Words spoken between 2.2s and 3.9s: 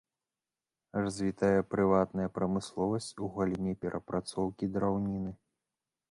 прамысловасць у галіне